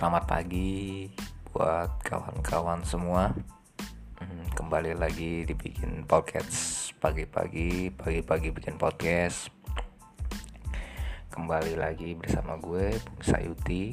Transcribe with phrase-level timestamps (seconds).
[0.00, 1.12] Selamat pagi
[1.52, 3.36] buat kawan-kawan semua.
[4.16, 9.52] Hmm, kembali lagi dibikin podcast pagi-pagi, pagi-pagi bikin podcast.
[11.28, 13.92] Kembali lagi bersama gue Bung Sayuti.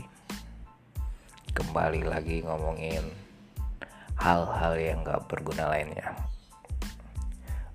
[1.51, 3.03] Kembali lagi ngomongin
[4.15, 6.15] hal-hal yang gak berguna lainnya.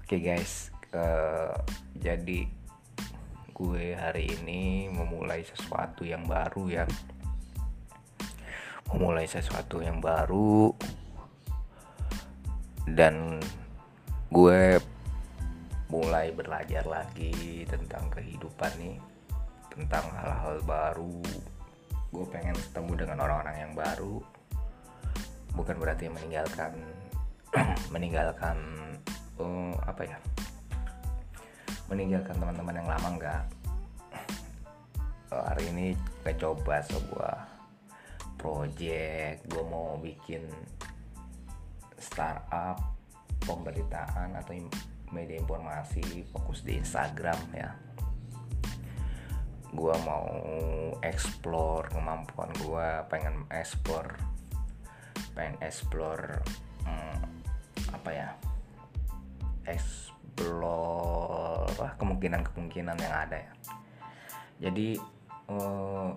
[0.09, 1.53] Oke guys, uh,
[2.01, 2.49] jadi
[3.53, 6.89] gue hari ini memulai sesuatu yang baru ya
[8.93, 10.69] memulai sesuatu yang baru.
[12.85, 13.41] Dan
[14.29, 14.77] gue
[15.89, 18.97] mulai belajar lagi tentang kehidupan nih
[19.73, 21.21] tentang hal-hal baru.
[22.13, 24.21] Gue pengen ketemu dengan orang-orang yang baru.
[25.57, 26.77] Bukan berarti meninggalkan
[27.95, 28.57] meninggalkan
[29.41, 30.19] uh, apa ya?
[31.89, 33.45] Meninggalkan teman-teman yang lama enggak.
[35.49, 37.62] Hari ini gue coba sebuah
[38.43, 40.43] project gue mau bikin
[41.95, 42.83] startup
[43.47, 44.59] pemberitaan atau
[45.15, 47.71] media informasi fokus di Instagram ya.
[49.71, 50.27] Gue mau
[51.07, 54.19] explore kemampuan gue pengen explore
[55.33, 56.45] pengen explore
[56.85, 57.25] hmm,
[57.95, 58.29] apa ya
[59.65, 63.53] explore kemungkinan-kemungkinan yang ada ya.
[64.69, 64.99] Jadi
[65.49, 66.09] eh,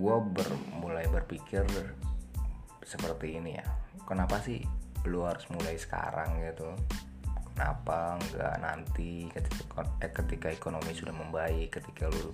[0.00, 0.48] gue ber,
[0.80, 1.68] mulai berpikir
[2.80, 3.66] seperti ini ya.
[4.08, 4.64] Kenapa sih
[5.04, 6.72] lu harus mulai sekarang gitu?
[7.52, 12.32] Kenapa nggak nanti ketika eh, ketika ekonomi sudah membaik ketika lu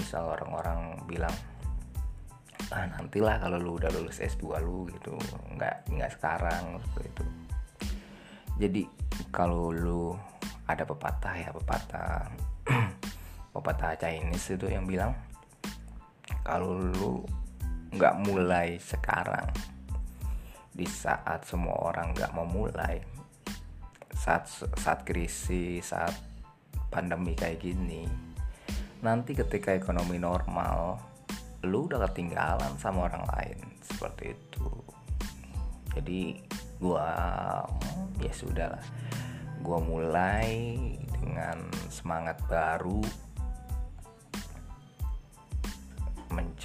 [0.00, 1.32] misal orang-orang bilang
[2.72, 5.12] ah nantilah kalau lu udah lulus S2 lu gitu.
[5.52, 7.26] Nggak nggak sekarang seperti itu
[8.56, 8.82] jadi
[9.28, 10.16] kalau lu
[10.64, 12.32] ada pepatah ya pepatah
[13.54, 15.12] pepatah Chinese itu yang bilang
[16.46, 17.26] kalau lu
[17.90, 19.50] nggak mulai sekarang
[20.70, 23.02] di saat semua orang nggak mau mulai
[24.14, 24.46] saat
[24.78, 26.14] saat krisis saat
[26.86, 28.06] pandemi kayak gini
[29.02, 31.02] nanti ketika ekonomi normal
[31.66, 34.68] lu udah ketinggalan sama orang lain seperti itu.
[35.96, 36.38] Jadi
[36.78, 37.08] gua
[38.22, 38.84] ya sudahlah.
[39.64, 40.76] Gua mulai
[41.16, 43.02] dengan semangat baru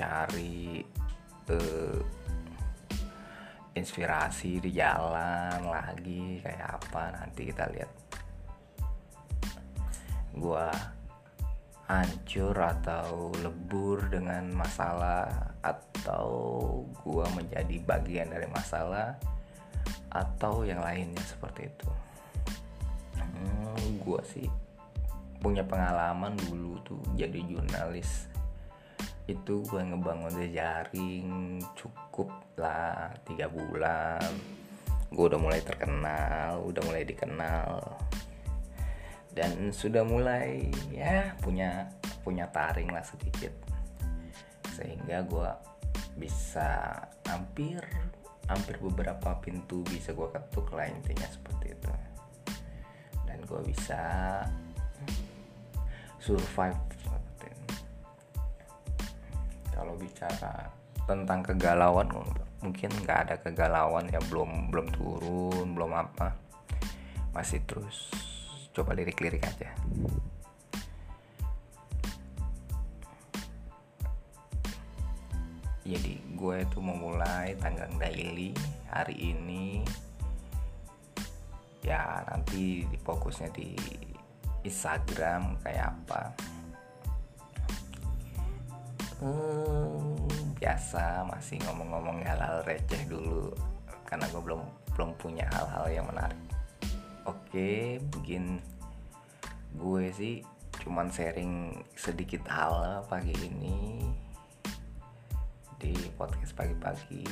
[0.01, 0.81] mencari
[1.53, 2.01] uh,
[3.77, 7.91] inspirasi di jalan lagi kayak apa nanti kita lihat.
[10.33, 10.73] Gua
[11.85, 16.25] hancur atau lebur dengan masalah atau
[17.05, 19.21] gua menjadi bagian dari masalah
[20.09, 21.89] atau yang lainnya seperti itu.
[23.21, 24.49] Hmm, gua sih
[25.37, 28.30] punya pengalaman dulu tuh jadi jurnalis
[29.29, 34.31] itu gue ngebangun jaring cukup lah tiga bulan.
[35.11, 37.81] Gue udah mulai terkenal udah mulai dikenal.
[39.31, 41.87] Dan sudah mulai ya punya
[42.25, 43.53] punya taring lah sedikit.
[44.75, 45.49] Sehingga gue
[46.19, 47.79] bisa hampir
[48.49, 51.91] hampir beberapa pintu bisa gue ketuk lah intinya seperti itu.
[53.23, 54.01] Dan gue bisa
[56.19, 57.00] survive
[59.91, 60.71] kalau bicara
[61.03, 62.07] tentang kegalauan
[62.63, 66.31] mungkin nggak ada kegalauan ya belum belum turun belum apa.
[67.35, 68.07] Masih terus
[68.71, 69.67] coba lirik-lirik aja.
[75.83, 78.55] Jadi gue tuh memulai tanggang daily
[78.87, 79.83] hari ini.
[81.83, 83.75] Ya nanti fokusnya di
[84.63, 86.31] Instagram kayak apa.
[89.21, 89.70] Hmm,
[90.61, 93.49] biasa masih ngomong-ngomong hal-hal receh dulu
[94.05, 94.61] karena gue belum
[94.93, 96.37] belum punya hal-hal yang menarik.
[97.25, 98.61] Oke begin
[99.73, 100.45] gue sih
[100.85, 104.05] cuman sharing sedikit hal pagi ini
[105.81, 107.25] di podcast pagi-pagi.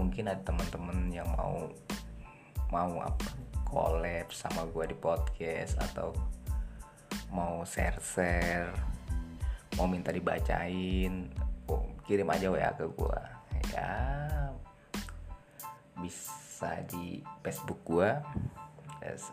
[0.00, 1.68] Mungkin ada teman-teman yang mau
[2.72, 3.28] mau apa
[3.68, 6.16] collab sama gue di podcast atau
[7.28, 8.72] mau share-share
[9.76, 11.43] mau minta dibacain
[12.04, 13.20] kirim aja WA ke gue
[13.72, 13.92] ya.
[15.98, 18.10] Bisa di Facebook gue
[19.04, 19.32] yes,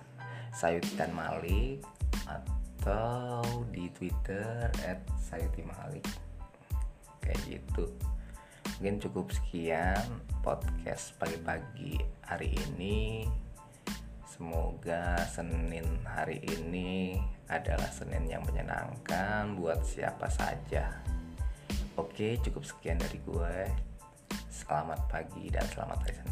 [0.52, 1.84] Sayutan Malik
[2.28, 6.08] atau di Twitter at Sayuti Malik.
[7.24, 7.86] Kayak gitu.
[8.82, 13.30] Mungkin cukup sekian podcast pagi-pagi hari ini.
[14.26, 20.98] Semoga Senin hari ini adalah Senin yang menyenangkan buat siapa saja.
[22.00, 23.56] Oke cukup sekian dari gue
[24.48, 26.31] selamat pagi dan selamat hari Senin